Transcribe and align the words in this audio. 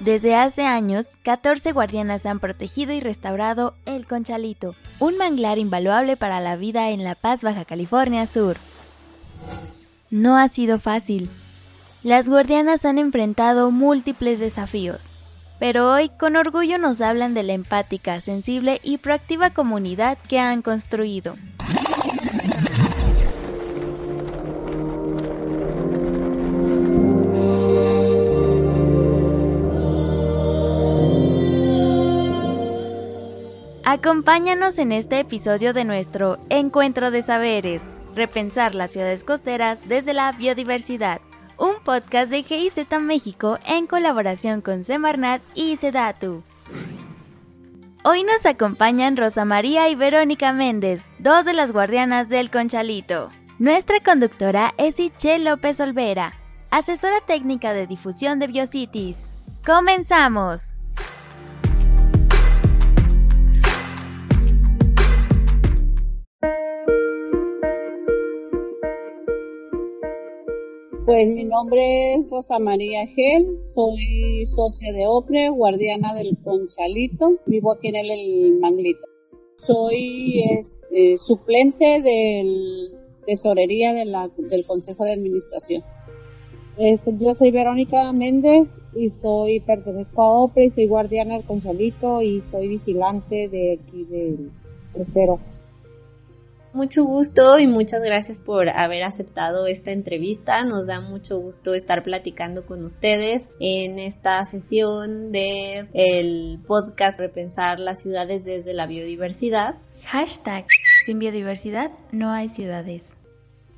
Desde 0.00 0.36
hace 0.36 0.64
años, 0.64 1.06
14 1.24 1.72
guardianas 1.72 2.24
han 2.24 2.38
protegido 2.38 2.92
y 2.92 3.00
restaurado 3.00 3.74
el 3.84 4.06
Conchalito, 4.06 4.76
un 5.00 5.16
manglar 5.16 5.58
invaluable 5.58 6.16
para 6.16 6.40
la 6.40 6.54
vida 6.54 6.90
en 6.90 7.02
La 7.02 7.16
Paz, 7.16 7.42
Baja 7.42 7.64
California 7.64 8.26
Sur. 8.26 8.58
No 10.10 10.36
ha 10.36 10.48
sido 10.48 10.78
fácil. 10.78 11.28
Las 12.04 12.28
guardianas 12.28 12.84
han 12.84 12.98
enfrentado 12.98 13.72
múltiples 13.72 14.38
desafíos, 14.38 15.06
pero 15.58 15.92
hoy 15.92 16.10
con 16.10 16.36
orgullo 16.36 16.78
nos 16.78 17.00
hablan 17.00 17.34
de 17.34 17.42
la 17.42 17.54
empática, 17.54 18.20
sensible 18.20 18.80
y 18.84 18.98
proactiva 18.98 19.50
comunidad 19.50 20.16
que 20.28 20.38
han 20.38 20.62
construido. 20.62 21.34
Acompáñanos 33.90 34.76
en 34.76 34.92
este 34.92 35.18
episodio 35.18 35.72
de 35.72 35.86
nuestro 35.86 36.38
Encuentro 36.50 37.10
de 37.10 37.22
Saberes, 37.22 37.80
repensar 38.14 38.74
las 38.74 38.90
ciudades 38.90 39.24
costeras 39.24 39.78
desde 39.88 40.12
la 40.12 40.30
biodiversidad, 40.32 41.22
un 41.56 41.72
podcast 41.82 42.30
de 42.30 42.42
GIZ 42.42 42.76
México 43.00 43.58
en 43.64 43.86
colaboración 43.86 44.60
con 44.60 44.84
Semarnat 44.84 45.40
y 45.54 45.78
Sedatu. 45.78 46.42
Hoy 48.04 48.24
nos 48.24 48.44
acompañan 48.44 49.16
Rosa 49.16 49.46
María 49.46 49.88
y 49.88 49.94
Verónica 49.94 50.52
Méndez, 50.52 51.02
dos 51.18 51.46
de 51.46 51.54
las 51.54 51.72
guardianas 51.72 52.28
del 52.28 52.50
Conchalito. 52.50 53.30
Nuestra 53.58 54.00
conductora 54.00 54.74
es 54.76 55.00
Iche 55.00 55.38
López 55.38 55.80
Olvera, 55.80 56.34
asesora 56.70 57.22
técnica 57.26 57.72
de 57.72 57.86
difusión 57.86 58.38
de 58.38 58.48
Biocities. 58.48 59.16
¡Comenzamos! 59.64 60.77
Pues 71.08 71.26
mi 71.26 71.46
nombre 71.46 72.16
es 72.16 72.28
Rosa 72.28 72.58
María 72.58 73.06
Gel, 73.06 73.62
soy 73.62 74.44
socia 74.44 74.92
de 74.92 75.06
OCRE, 75.06 75.48
guardiana 75.48 76.12
del 76.12 76.36
Conchalito, 76.44 77.38
vivo 77.46 77.72
aquí 77.72 77.88
en 77.88 77.96
el, 77.96 78.58
Manglito. 78.60 79.08
Soy 79.58 80.42
este, 80.50 81.16
suplente 81.16 82.02
tesorería 83.24 83.94
de 83.94 84.04
la, 84.04 84.28
del 84.28 84.66
Consejo 84.66 85.04
de 85.04 85.14
Administración. 85.14 85.82
yo 87.18 87.34
soy 87.34 87.52
Verónica 87.52 88.12
Méndez 88.12 88.76
y 88.94 89.08
soy 89.08 89.60
pertenezco 89.60 90.22
a 90.22 90.42
OPRE 90.42 90.66
y 90.66 90.70
soy 90.70 90.88
guardiana 90.88 91.36
del 91.36 91.46
Conchalito 91.46 92.20
y 92.20 92.42
soy 92.50 92.68
vigilante 92.68 93.48
de 93.48 93.80
aquí 93.80 94.04
del 94.04 94.50
costero. 94.92 95.40
Mucho 96.78 97.02
gusto 97.02 97.58
y 97.58 97.66
muchas 97.66 98.02
gracias 98.04 98.40
por 98.40 98.68
haber 98.68 99.02
aceptado 99.02 99.66
esta 99.66 99.90
entrevista. 99.90 100.64
Nos 100.64 100.86
da 100.86 101.00
mucho 101.00 101.40
gusto 101.40 101.74
estar 101.74 102.04
platicando 102.04 102.66
con 102.66 102.84
ustedes 102.84 103.48
en 103.58 103.98
esta 103.98 104.44
sesión 104.44 105.32
de 105.32 105.88
el 105.92 106.60
podcast 106.68 107.18
Repensar 107.18 107.80
las 107.80 108.00
ciudades 108.00 108.44
desde 108.44 108.74
la 108.74 108.86
biodiversidad. 108.86 109.74
Hashtag 110.04 110.66
sin 111.04 111.18
biodiversidad 111.18 111.90
no 112.12 112.30
hay 112.30 112.48
ciudades. 112.48 113.16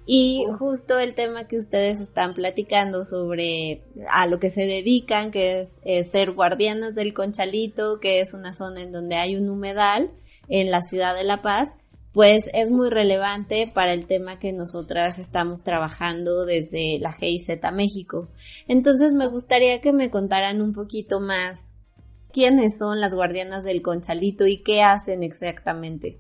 Y 0.05 0.45
justo 0.59 0.99
el 0.99 1.15
tema 1.15 1.47
que 1.47 1.57
ustedes 1.57 2.01
están 2.01 2.35
platicando 2.35 3.03
sobre 3.05 3.83
a 4.11 4.27
lo 4.27 4.39
que 4.39 4.51
se 4.51 4.67
dedican, 4.67 5.31
que 5.31 5.61
es, 5.61 5.81
es, 5.85 6.11
ser 6.11 6.33
guardianas 6.33 6.95
del 6.97 7.15
Conchalito, 7.15 7.99
que 7.99 8.21
es 8.21 8.35
una 8.35 8.53
zona 8.53 8.83
en 8.83 8.93
donde 8.93 9.17
hay 9.17 9.37
un 9.37 9.49
humedal 9.49 10.11
en 10.49 10.71
la 10.71 10.81
ciudad 10.81 11.15
de 11.15 11.25
La 11.25 11.41
Paz, 11.41 11.77
pues 12.13 12.51
es 12.53 12.71
muy 12.71 12.91
relevante 12.91 13.71
para 13.73 13.93
el 13.93 14.07
tema 14.07 14.39
que 14.39 14.53
nosotras 14.53 15.19
estamos 15.19 15.63
trabajando 15.63 16.45
desde 16.45 16.99
la 16.99 17.13
GIZ 17.13 17.61
México. 17.73 18.29
Entonces 18.67 19.13
me 19.15 19.29
gustaría 19.29 19.81
que 19.81 19.93
me 19.93 20.11
contaran 20.11 20.61
un 20.61 20.73
poquito 20.73 21.21
más 21.21 21.73
quiénes 22.33 22.79
son 22.79 23.01
las 23.01 23.15
guardianas 23.15 23.65
del 23.65 23.83
conchalito 23.83 24.47
y 24.47 24.63
qué 24.63 24.83
hacen 24.83 25.23
exactamente. 25.23 26.19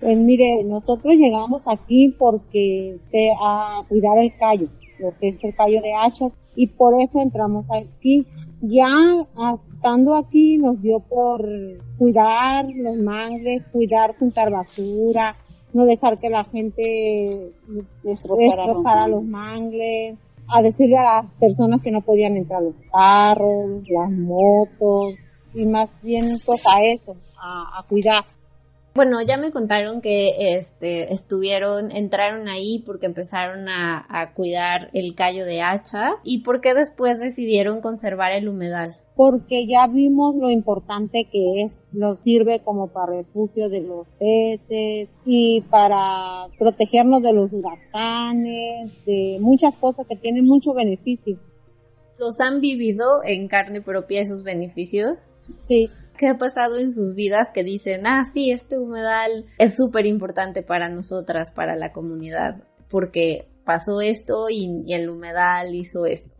Pues 0.00 0.16
mire, 0.16 0.62
nosotros 0.64 1.14
llegamos 1.14 1.64
aquí 1.66 2.14
porque 2.18 2.98
a 3.40 3.82
cuidar 3.88 4.18
el 4.18 4.36
callo, 4.36 4.66
lo 4.98 5.16
que 5.18 5.28
es 5.28 5.42
el 5.44 5.54
callo 5.54 5.80
de 5.80 5.94
hacha, 5.94 6.26
y 6.56 6.68
por 6.68 7.00
eso 7.00 7.20
entramos 7.20 7.66
aquí. 7.70 8.26
Ya 8.62 8.88
estando 9.54 10.16
aquí 10.16 10.58
nos 10.58 10.80
dio 10.82 11.00
por 11.00 11.46
cuidar 11.98 12.66
los 12.74 12.96
mangles, 12.96 13.62
cuidar 13.70 14.16
juntar 14.18 14.50
basura, 14.50 15.36
no 15.72 15.84
dejar 15.84 16.18
que 16.18 16.30
la 16.30 16.44
gente 16.44 17.52
destrozara 18.02 19.06
los 19.08 19.22
mangles, 19.22 20.16
a 20.48 20.62
decirle 20.62 20.96
a 20.96 21.22
las 21.22 21.26
personas 21.38 21.82
que 21.82 21.90
no 21.90 22.00
podían 22.00 22.36
entrar 22.36 22.62
los 22.62 22.74
carros, 22.90 23.82
las 23.88 24.10
motos, 24.10 25.14
y 25.54 25.66
más 25.66 25.90
bien 26.02 26.38
pues 26.44 26.62
a 26.66 26.82
eso, 26.82 27.16
a 27.38 27.84
cuidar. 27.88 28.24
Bueno, 28.96 29.18
ya 29.20 29.36
me 29.36 29.50
contaron 29.50 30.00
que 30.00 30.56
este, 30.56 31.12
estuvieron, 31.12 31.94
entraron 31.94 32.48
ahí 32.48 32.82
porque 32.86 33.04
empezaron 33.04 33.68
a, 33.68 34.06
a, 34.08 34.32
cuidar 34.32 34.88
el 34.94 35.14
callo 35.14 35.44
de 35.44 35.60
hacha 35.60 36.12
y 36.24 36.42
por 36.42 36.62
qué 36.62 36.72
después 36.72 37.20
decidieron 37.20 37.82
conservar 37.82 38.32
el 38.32 38.48
humedal. 38.48 38.88
Porque 39.14 39.66
ya 39.66 39.86
vimos 39.86 40.34
lo 40.36 40.50
importante 40.50 41.28
que 41.30 41.62
es, 41.62 41.84
nos 41.92 42.20
sirve 42.22 42.62
como 42.64 42.88
para 42.88 43.18
refugio 43.18 43.68
de 43.68 43.82
los 43.82 44.06
peces 44.18 45.10
y 45.26 45.60
para 45.68 46.46
protegernos 46.58 47.22
de 47.22 47.34
los 47.34 47.52
huracanes, 47.52 48.92
de 49.04 49.36
muchas 49.42 49.76
cosas 49.76 50.06
que 50.06 50.16
tienen 50.16 50.46
mucho 50.46 50.72
beneficio. 50.72 51.38
¿Los 52.18 52.40
han 52.40 52.62
vivido 52.62 53.22
en 53.24 53.46
carne 53.46 53.82
propia 53.82 54.22
esos 54.22 54.42
beneficios? 54.42 55.18
Sí, 55.62 55.90
qué 56.16 56.28
ha 56.28 56.38
pasado 56.38 56.78
en 56.78 56.90
sus 56.90 57.14
vidas 57.14 57.50
que 57.52 57.64
dicen, 57.64 58.06
ah, 58.06 58.22
sí, 58.24 58.50
este 58.50 58.78
humedal 58.78 59.46
es 59.58 59.76
súper 59.76 60.06
importante 60.06 60.62
para 60.62 60.88
nosotras, 60.88 61.52
para 61.52 61.76
la 61.76 61.92
comunidad, 61.92 62.62
porque 62.90 63.48
pasó 63.64 64.00
esto 64.00 64.48
y, 64.48 64.92
el 64.92 65.10
humedal 65.10 65.74
hizo 65.74 66.06
esto. 66.06 66.34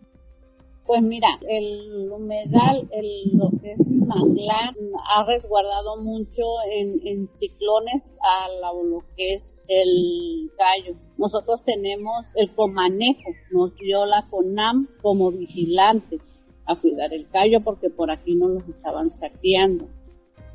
Pues 0.86 1.02
mira, 1.02 1.26
el 1.48 2.08
humedal, 2.12 2.88
lo 3.32 3.50
que 3.60 3.72
es 3.72 3.90
manglar, 3.90 4.72
ha 5.16 5.24
resguardado 5.26 5.96
mucho 6.00 6.44
en, 6.70 7.26
ciclones 7.28 8.16
a 8.22 8.70
lo 8.72 9.02
que 9.16 9.34
es 9.34 9.64
el 9.68 10.48
gallo. 10.56 10.96
Nosotros 11.18 11.64
tenemos 11.64 12.26
el 12.36 12.54
comanejo, 12.54 13.30
nos 13.50 13.74
dio 13.78 14.06
la 14.06 14.22
CONAM 14.30 14.86
como 15.02 15.32
vigilantes 15.32 16.36
a 16.66 16.76
cuidar 16.76 17.12
el 17.12 17.28
callo 17.28 17.60
porque 17.60 17.90
por 17.90 18.10
aquí 18.10 18.34
no 18.34 18.48
los 18.48 18.68
estaban 18.68 19.12
saqueando. 19.12 19.88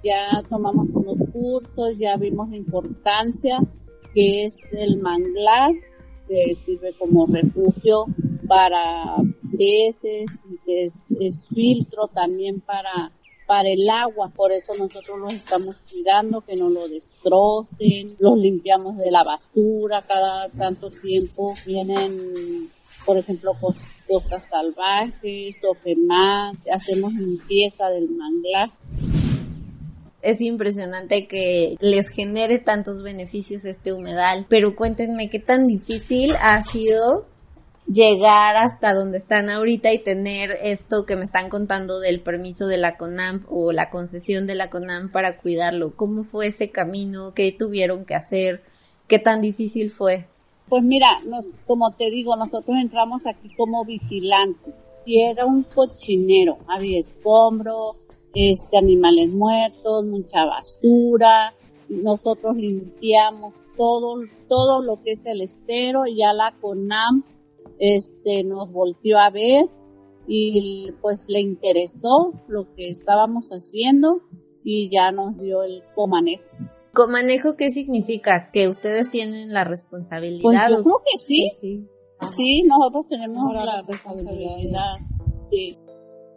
Ya 0.03 0.43
tomamos 0.49 0.87
unos 0.93 1.29
cursos, 1.31 1.97
ya 1.97 2.17
vimos 2.17 2.49
la 2.49 2.57
importancia 2.57 3.59
que 4.13 4.43
es 4.43 4.73
el 4.73 4.99
manglar, 4.99 5.71
que 6.27 6.57
sirve 6.59 6.93
como 6.97 7.25
refugio 7.27 8.05
para 8.47 9.03
peces, 9.57 10.43
que 10.65 10.85
es, 10.85 11.05
es 11.19 11.49
filtro 11.49 12.07
también 12.07 12.59
para 12.61 13.11
para 13.47 13.67
el 13.67 13.89
agua, 13.89 14.31
por 14.33 14.53
eso 14.53 14.71
nosotros 14.79 15.19
los 15.19 15.33
estamos 15.33 15.75
cuidando, 15.91 16.39
que 16.39 16.55
no 16.55 16.69
lo 16.69 16.87
destrocen, 16.87 18.15
los 18.17 18.37
limpiamos 18.37 18.95
de 18.95 19.11
la 19.11 19.25
basura 19.25 20.01
cada 20.07 20.47
tanto 20.47 20.89
tiempo, 20.89 21.53
vienen 21.65 22.69
por 23.05 23.17
ejemplo, 23.17 23.53
costas 24.11 24.45
salvajes 24.45 25.61
más, 26.05 26.57
hacemos 26.73 27.13
limpieza 27.13 27.89
del 27.89 28.09
manglar. 28.11 28.69
Es 30.21 30.41
impresionante 30.41 31.27
que 31.27 31.75
les 31.79 32.09
genere 32.09 32.59
tantos 32.59 33.01
beneficios 33.03 33.65
este 33.65 33.93
humedal, 33.93 34.45
pero 34.49 34.75
cuéntenme 34.75 35.29
qué 35.29 35.39
tan 35.39 35.63
difícil 35.63 36.33
ha 36.41 36.61
sido 36.61 37.23
llegar 37.87 38.57
hasta 38.57 38.93
donde 38.93 39.17
están 39.17 39.49
ahorita 39.49 39.91
y 39.91 40.03
tener 40.03 40.59
esto 40.61 41.05
que 41.05 41.15
me 41.15 41.23
están 41.23 41.49
contando 41.49 41.99
del 41.99 42.21
permiso 42.21 42.67
de 42.67 42.77
la 42.77 42.97
CONAMP 42.97 43.45
o 43.49 43.71
la 43.71 43.89
concesión 43.89 44.45
de 44.45 44.55
la 44.55 44.69
CONAMP 44.69 45.11
para 45.11 45.37
cuidarlo. 45.37 45.95
¿Cómo 45.95 46.23
fue 46.23 46.47
ese 46.47 46.69
camino? 46.69 47.33
¿Qué 47.33 47.51
tuvieron 47.57 48.05
que 48.05 48.15
hacer? 48.15 48.61
¿Qué 49.07 49.19
tan 49.19 49.41
difícil 49.41 49.89
fue? 49.89 50.27
Pues 50.71 50.83
mira, 50.83 51.19
nos, 51.25 51.47
como 51.67 51.91
te 51.95 52.09
digo, 52.09 52.37
nosotros 52.37 52.77
entramos 52.77 53.25
aquí 53.27 53.53
como 53.57 53.83
vigilantes. 53.83 54.85
Y 55.05 55.19
era 55.19 55.45
un 55.45 55.63
cochinero, 55.63 56.59
había 56.65 56.97
escombro, 56.97 57.97
este, 58.33 58.77
animales 58.77 59.33
muertos, 59.33 60.05
mucha 60.05 60.45
basura, 60.45 61.53
nosotros 61.89 62.55
limpiamos 62.55 63.65
todo, 63.75 64.21
todo 64.47 64.81
lo 64.81 65.03
que 65.03 65.11
es 65.11 65.25
el 65.25 65.41
estero, 65.41 66.03
ya 66.05 66.31
la 66.31 66.55
CONAM, 66.61 67.25
este, 67.77 68.45
nos 68.45 68.71
volteó 68.71 69.19
a 69.19 69.29
ver 69.29 69.65
y 70.25 70.93
pues 71.01 71.27
le 71.27 71.41
interesó 71.41 72.31
lo 72.47 72.73
que 72.75 72.87
estábamos 72.87 73.49
haciendo 73.49 74.21
y 74.63 74.89
ya 74.91 75.11
nos 75.11 75.37
dio 75.37 75.63
el 75.63 75.83
comanejo. 75.95 76.43
¿Comanejo 76.93 77.55
qué 77.55 77.69
significa? 77.69 78.49
¿Que 78.51 78.67
ustedes 78.67 79.09
tienen 79.09 79.53
la 79.53 79.63
responsabilidad? 79.63 80.41
Pues 80.41 80.59
yo 80.69 80.83
creo 80.83 81.01
que 81.05 81.17
sí. 81.17 81.87
Sí, 82.35 82.63
nosotros 82.63 83.07
tenemos 83.09 83.53
la 83.53 83.81
responsabilidad. 83.81 84.97
Sí. 85.45 85.77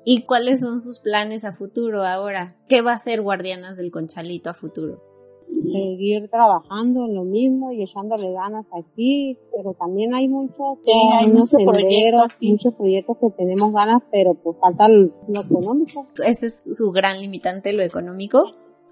¿Y 0.05 0.23
cuáles 0.23 0.61
son 0.61 0.81
sus 0.81 1.01
planes 1.01 1.45
a 1.45 1.53
futuro 1.53 2.05
ahora? 2.05 2.55
¿Qué 2.69 2.83
va 2.83 2.93
a 2.93 2.99
ser 2.99 3.23
Guardianas 3.23 3.79
del 3.79 3.91
Conchalito 3.91 4.51
a 4.51 4.55
futuro? 4.55 5.03
Seguir 5.47 6.29
trabajando 6.31 7.07
en 7.07 7.15
lo 7.15 7.25
mismo 7.25 7.73
y 7.73 7.83
echándole 7.83 8.33
ganas 8.33 8.67
aquí, 8.73 9.39
pero 9.55 9.75
también 9.75 10.15
hay 10.15 10.29
muchos, 10.29 10.79
hay 11.19 11.29
muchos 11.29 11.57
proyectos, 11.65 12.33
muchos 12.41 12.75
proyectos 12.75 13.17
que 13.21 13.31
tenemos 13.31 13.73
ganas, 13.73 14.03
pero 14.11 14.35
pues 14.35 14.57
falta 14.61 14.89
lo 14.89 15.41
económico. 15.41 16.07
¿Ese 16.25 16.47
es 16.47 16.63
su 16.73 16.91
gran 16.93 17.21
limitante, 17.21 17.73
lo 17.73 17.83
económico? 17.83 18.45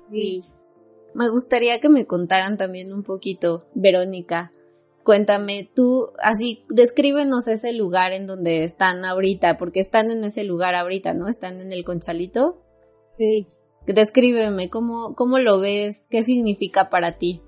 Sí. 0.08 0.42
Me 1.14 1.28
gustaría 1.28 1.78
que 1.78 1.88
me 1.88 2.06
contaran 2.06 2.56
también 2.56 2.92
un 2.92 3.02
poquito, 3.02 3.64
Verónica, 3.74 4.50
Cuéntame, 5.02 5.68
tú, 5.74 6.12
así, 6.20 6.64
descríbenos 6.68 7.48
ese 7.48 7.72
lugar 7.72 8.12
en 8.12 8.26
donde 8.26 8.62
están 8.62 9.04
ahorita, 9.04 9.56
porque 9.56 9.80
están 9.80 10.10
en 10.10 10.22
ese 10.22 10.44
lugar 10.44 10.76
ahorita, 10.76 11.12
¿no? 11.12 11.28
Están 11.28 11.60
en 11.60 11.72
el 11.72 11.84
Conchalito. 11.84 12.62
Sí. 13.18 13.48
Descríbeme, 13.86 14.70
¿cómo, 14.70 15.14
cómo 15.16 15.38
lo 15.38 15.60
ves? 15.60 16.06
¿Qué 16.10 16.22
significa 16.22 16.88
para 16.88 17.18
ti? 17.18 17.42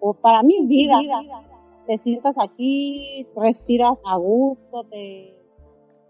Pues 0.00 0.18
para 0.22 0.42
mí, 0.42 0.54
vida. 0.66 0.98
Te 1.86 1.98
sientas 1.98 2.36
aquí, 2.42 3.26
respiras 3.36 3.98
a 4.04 4.16
gusto, 4.16 4.84
te... 4.90 5.36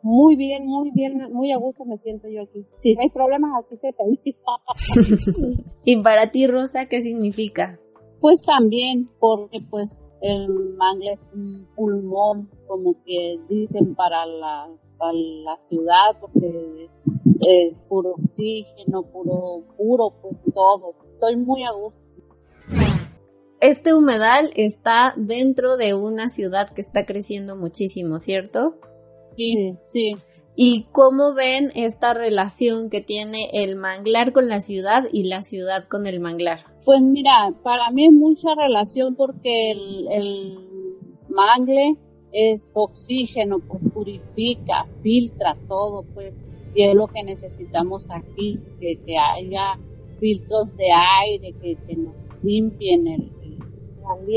Muy 0.02 0.36
bien, 0.36 0.66
muy 0.66 0.90
bien, 0.92 1.30
muy 1.32 1.52
a 1.52 1.58
gusto 1.58 1.84
me 1.84 1.98
siento 1.98 2.26
yo 2.28 2.42
aquí. 2.42 2.64
Si 2.78 2.96
hay 2.98 3.10
problemas, 3.10 3.50
aquí 3.62 3.76
se 3.78 3.92
te 3.92 5.64
¿Y 5.84 6.02
para 6.02 6.30
ti, 6.30 6.46
Rosa, 6.46 6.86
qué 6.86 7.02
significa? 7.02 7.78
Pues 8.20 8.42
también, 8.42 9.06
porque 9.18 9.60
pues 9.68 9.98
el 10.22 10.74
mangle 10.76 11.12
es 11.12 11.24
un 11.34 11.66
pulmón, 11.74 12.50
como 12.66 12.94
que 13.04 13.38
dicen 13.48 13.94
para 13.94 14.26
la, 14.26 14.68
para 14.98 15.12
la 15.12 15.56
ciudad, 15.60 16.16
porque 16.20 16.46
es, 16.84 16.98
puro 17.88 18.12
oxígeno, 18.12 19.02
puro, 19.02 19.64
puro, 19.76 20.14
pues 20.22 20.42
todo. 20.54 20.94
Estoy 21.06 21.36
muy 21.36 21.64
a 21.64 21.72
gusto. 21.72 22.02
Este 23.60 23.92
humedal 23.92 24.50
está 24.56 25.12
dentro 25.16 25.76
de 25.76 25.92
una 25.92 26.28
ciudad 26.28 26.70
que 26.70 26.80
está 26.80 27.04
creciendo 27.04 27.56
muchísimo, 27.56 28.18
¿cierto? 28.18 28.76
Sí, 29.36 29.76
sí. 29.82 30.16
¿Y 30.56 30.84
cómo 30.92 31.34
ven 31.34 31.70
esta 31.74 32.14
relación 32.14 32.90
que 32.90 33.00
tiene 33.00 33.50
el 33.52 33.76
manglar 33.76 34.32
con 34.32 34.48
la 34.48 34.60
ciudad 34.60 35.04
y 35.12 35.24
la 35.24 35.42
ciudad 35.42 35.88
con 35.88 36.06
el 36.06 36.20
manglar? 36.20 36.60
Pues 36.84 37.00
mira, 37.00 37.54
para 37.62 37.90
mí 37.90 38.06
es 38.06 38.12
mucha 38.12 38.54
relación 38.54 39.14
porque 39.14 39.70
el, 39.70 40.58
mangle 41.28 41.96
es 42.32 42.70
oxígeno, 42.74 43.60
pues 43.60 43.84
purifica, 43.92 44.86
filtra 45.02 45.56
todo, 45.68 46.04
pues, 46.14 46.42
y 46.74 46.84
es 46.84 46.94
lo 46.94 47.06
que 47.08 47.22
necesitamos 47.22 48.10
aquí, 48.10 48.60
que, 48.80 48.98
haya 49.18 49.78
filtros 50.18 50.76
de 50.76 50.86
aire, 50.92 51.54
que, 51.60 51.96
nos 51.96 52.14
limpien 52.42 53.06
el, 53.06 53.32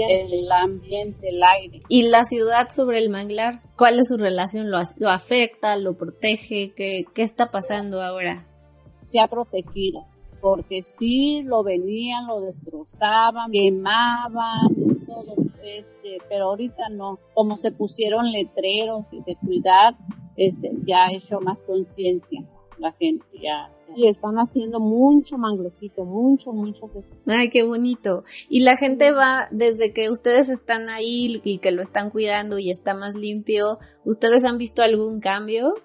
el 0.08 0.52
ambiente, 0.52 1.30
el 1.30 1.42
aire. 1.44 1.82
¿Y 1.90 2.04
la 2.04 2.24
ciudad 2.24 2.68
sobre 2.70 3.00
el 3.00 3.10
manglar? 3.10 3.62
¿Cuál 3.78 4.00
es 4.00 4.08
su 4.10 4.18
relación? 4.18 4.70
¿Lo, 4.72 4.80
lo 4.98 5.10
afecta? 5.10 5.76
¿Lo 5.78 5.96
protege? 5.96 6.74
¿Qué, 6.76 7.06
¿Qué 7.14 7.24
está 7.24 7.52
pasando 7.52 8.02
ahora? 8.02 8.48
Se 9.02 9.20
ha 9.20 9.28
protegido 9.28 10.06
porque 10.44 10.84
sí 10.84 11.42
lo 11.46 11.64
venían, 11.64 12.28
lo 12.28 12.42
destrozaban, 12.42 13.50
quemaban, 13.50 14.68
todo, 15.08 15.36
este, 15.64 16.18
pero 16.28 16.50
ahorita 16.50 16.90
no, 16.92 17.18
como 17.34 17.56
se 17.56 17.72
pusieron 17.72 18.30
letreros 18.30 19.06
de 19.10 19.38
cuidar, 19.38 19.96
este, 20.36 20.72
ya 20.86 21.08
hecho 21.12 21.40
más 21.42 21.64
conciencia 21.64 22.46
la 22.80 22.92
gente, 22.94 23.26
ya, 23.42 23.72
Y 23.96 24.08
están 24.08 24.36
haciendo 24.36 24.80
mucho 24.80 25.38
manglojito, 25.38 26.04
mucho, 26.04 26.52
mucho. 26.52 26.88
Ay, 27.28 27.50
qué 27.50 27.64
bonito. 27.64 28.24
Y 28.50 28.62
la 28.62 28.76
gente 28.76 29.12
va, 29.12 29.48
desde 29.52 29.94
que 29.94 30.10
ustedes 30.10 30.50
están 30.50 30.90
ahí 30.90 31.40
y 31.44 31.60
que 31.60 31.72
lo 31.72 31.82
están 31.82 32.10
cuidando 32.10 32.58
y 32.58 32.72
está 32.72 32.96
más 32.96 33.16
limpio, 33.16 33.78
¿ustedes 34.06 34.44
han 34.44 34.58
visto 34.58 34.82
algún 34.82 35.20
cambio? 35.20 35.76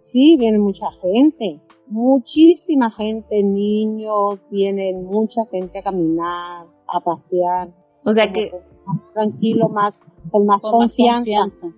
Sí, 0.00 0.36
viene 0.38 0.58
mucha 0.58 0.86
gente 1.02 1.60
muchísima 1.88 2.90
gente, 2.90 3.42
niños, 3.42 4.40
vienen 4.50 5.04
mucha 5.04 5.42
gente 5.50 5.78
a 5.78 5.82
caminar, 5.82 6.66
a 6.88 7.00
pasear. 7.00 7.72
O 8.04 8.12
sea 8.12 8.32
que... 8.32 8.52
tranquilo, 9.14 9.68
más, 9.68 9.94
con 10.30 10.46
más 10.46 10.62
confianza. 10.62 11.68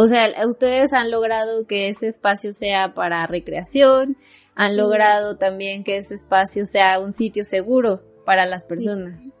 O 0.00 0.06
sea, 0.06 0.28
ustedes 0.46 0.92
han 0.92 1.10
logrado 1.10 1.66
que 1.66 1.88
ese 1.88 2.06
espacio 2.06 2.52
sea 2.52 2.94
para 2.94 3.26
recreación, 3.26 4.16
han 4.54 4.76
logrado 4.76 5.38
también 5.38 5.82
que 5.82 5.96
ese 5.96 6.14
espacio 6.14 6.64
sea 6.66 7.00
un 7.00 7.10
sitio 7.10 7.42
seguro 7.42 8.00
para 8.24 8.46
las 8.46 8.62
personas. 8.62 9.34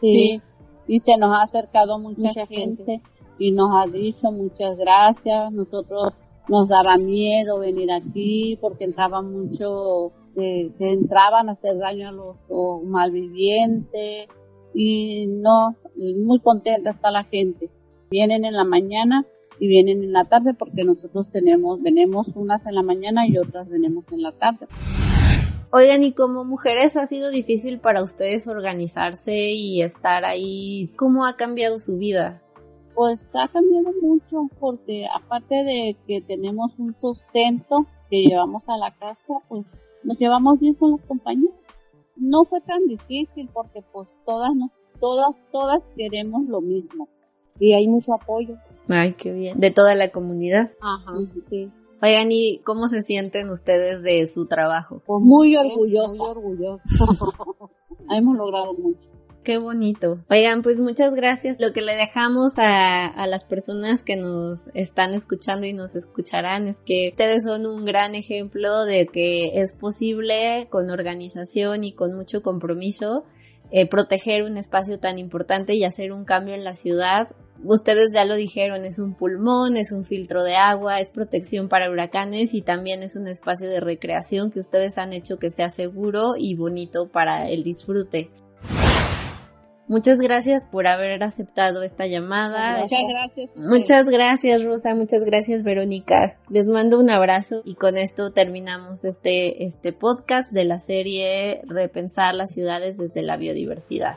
Sí, 0.00 0.40
y 0.86 1.00
se 1.00 1.18
nos 1.18 1.34
ha 1.34 1.42
acercado 1.42 1.98
mucha, 1.98 2.30
gente 2.46 3.02
y 3.40 3.50
nos 3.50 3.70
ha 3.74 3.90
dicho 3.90 4.30
muchas 4.30 4.76
gracias. 4.76 5.50
Nosotros 5.50 6.16
nos 6.48 6.68
daba 6.68 6.96
miedo 6.96 7.58
venir 7.58 7.90
aquí 7.90 8.56
porque 8.60 8.84
entraba 8.84 9.20
mucho, 9.20 10.12
que, 10.36 10.70
entraban 10.78 11.48
a 11.48 11.54
hacer 11.54 11.72
daño 11.80 12.08
a 12.08 12.12
los 12.12 12.48
malvivientes 12.84 14.28
y 14.74 15.26
no, 15.26 15.74
muy 16.24 16.38
contenta 16.38 16.90
está 16.90 17.10
la 17.10 17.24
gente. 17.24 17.68
Vienen 18.12 18.44
en 18.44 18.52
la 18.52 18.62
mañana 18.62 19.26
y 19.64 19.66
vienen 19.66 20.04
en 20.04 20.12
la 20.12 20.26
tarde 20.26 20.52
porque 20.52 20.84
nosotros 20.84 21.30
tenemos, 21.30 21.80
venimos 21.80 22.36
unas 22.36 22.66
en 22.66 22.74
la 22.74 22.82
mañana 22.82 23.26
y 23.26 23.38
otras 23.38 23.66
venimos 23.66 24.12
en 24.12 24.20
la 24.20 24.32
tarde. 24.32 24.66
Oigan, 25.72 26.02
y 26.02 26.12
como 26.12 26.44
mujeres 26.44 26.98
ha 26.98 27.06
sido 27.06 27.30
difícil 27.30 27.80
para 27.80 28.02
ustedes 28.02 28.46
organizarse 28.46 29.52
y 29.52 29.80
estar 29.80 30.26
ahí. 30.26 30.84
¿Cómo 30.98 31.24
ha 31.24 31.36
cambiado 31.36 31.78
su 31.78 31.96
vida? 31.96 32.42
Pues 32.94 33.34
ha 33.36 33.48
cambiado 33.48 33.88
mucho 34.02 34.50
porque 34.60 35.06
aparte 35.06 35.54
de 35.64 35.96
que 36.06 36.20
tenemos 36.20 36.78
un 36.78 36.94
sustento 36.98 37.86
que 38.10 38.22
llevamos 38.22 38.68
a 38.68 38.76
la 38.76 38.94
casa, 38.94 39.32
pues 39.48 39.78
nos 40.02 40.18
llevamos 40.18 40.60
bien 40.60 40.74
con 40.74 40.90
las 40.90 41.06
compañías. 41.06 41.54
No 42.16 42.44
fue 42.44 42.60
tan 42.60 42.86
difícil 42.86 43.48
porque 43.50 43.82
pues 43.94 44.10
todas 44.26 44.54
nos, 44.54 44.70
todas, 45.00 45.30
todas 45.50 45.90
queremos 45.96 46.44
lo 46.48 46.60
mismo 46.60 47.08
y 47.58 47.72
hay 47.72 47.88
mucho 47.88 48.12
apoyo. 48.12 48.58
Ay, 48.88 49.14
qué 49.14 49.32
bien. 49.32 49.58
De 49.58 49.70
toda 49.70 49.94
la 49.94 50.10
comunidad. 50.10 50.70
Ajá, 50.80 51.12
sí. 51.48 51.70
Oigan, 52.02 52.30
¿y 52.30 52.58
cómo 52.64 52.88
se 52.88 53.00
sienten 53.00 53.48
ustedes 53.48 54.02
de 54.02 54.26
su 54.26 54.46
trabajo? 54.46 55.02
Pues 55.06 55.22
muy 55.22 55.56
orgullosos. 55.56 56.18
Muy 56.18 56.28
orgullosos. 56.28 57.34
Hemos 58.10 58.36
logrado 58.36 58.74
mucho. 58.74 59.08
Qué 59.42 59.58
bonito. 59.58 60.24
Oigan, 60.30 60.62
pues 60.62 60.80
muchas 60.80 61.14
gracias. 61.14 61.60
Lo 61.60 61.72
que 61.72 61.82
le 61.82 61.96
dejamos 61.96 62.58
a, 62.58 63.06
a, 63.06 63.26
las 63.26 63.44
personas 63.44 64.02
que 64.02 64.16
nos 64.16 64.68
están 64.74 65.12
escuchando 65.12 65.66
y 65.66 65.74
nos 65.74 65.94
escucharán 65.96 66.66
es 66.66 66.80
que 66.80 67.10
ustedes 67.10 67.44
son 67.44 67.66
un 67.66 67.84
gran 67.84 68.14
ejemplo 68.14 68.84
de 68.84 69.06
que 69.06 69.60
es 69.60 69.74
posible 69.74 70.66
con 70.70 70.90
organización 70.90 71.84
y 71.84 71.92
con 71.92 72.14
mucho 72.14 72.42
compromiso 72.42 73.24
eh, 73.70 73.88
proteger 73.88 74.44
un 74.44 74.56
espacio 74.56 75.00
tan 75.00 75.18
importante 75.18 75.74
y 75.74 75.84
hacer 75.84 76.12
un 76.12 76.24
cambio 76.24 76.54
en 76.54 76.64
la 76.64 76.74
ciudad. 76.74 77.28
Ustedes 77.64 78.12
ya 78.14 78.24
lo 78.26 78.34
dijeron, 78.34 78.84
es 78.84 78.98
un 78.98 79.14
pulmón, 79.14 79.76
es 79.76 79.90
un 79.90 80.04
filtro 80.04 80.44
de 80.44 80.54
agua, 80.54 81.00
es 81.00 81.08
protección 81.08 81.68
para 81.68 81.90
huracanes 81.90 82.52
y 82.52 82.60
también 82.60 83.02
es 83.02 83.16
un 83.16 83.26
espacio 83.26 83.70
de 83.70 83.80
recreación 83.80 84.50
que 84.50 84.60
ustedes 84.60 84.98
han 84.98 85.14
hecho 85.14 85.38
que 85.38 85.48
sea 85.48 85.70
seguro 85.70 86.34
y 86.36 86.54
bonito 86.56 87.08
para 87.08 87.48
el 87.48 87.62
disfrute. 87.62 88.30
Muchas 89.86 90.18
gracias 90.18 90.66
por 90.66 90.86
haber 90.86 91.22
aceptado 91.22 91.82
esta 91.82 92.06
llamada. 92.06 92.78
Muchas 92.78 93.04
gracias. 93.08 93.50
Muchas 93.56 94.08
gracias, 94.08 94.64
Rosa. 94.64 94.94
Muchas 94.94 95.24
gracias, 95.24 95.62
Verónica. 95.62 96.38
Les 96.48 96.66
mando 96.68 96.98
un 96.98 97.10
abrazo 97.10 97.60
y 97.64 97.74
con 97.74 97.98
esto 97.98 98.32
terminamos 98.32 99.04
este, 99.04 99.62
este 99.64 99.92
podcast 99.92 100.52
de 100.52 100.64
la 100.64 100.78
serie 100.78 101.60
Repensar 101.64 102.34
las 102.34 102.52
ciudades 102.52 102.96
desde 102.96 103.22
la 103.22 103.36
biodiversidad. 103.36 104.16